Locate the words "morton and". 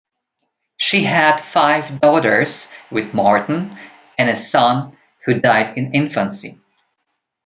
3.13-4.31